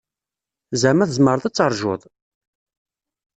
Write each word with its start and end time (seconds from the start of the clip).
Zeɛma 0.81 1.05
tzemreḍ 1.09 1.43
ad 1.45 1.53
taṛǧuḍ? 1.55 2.01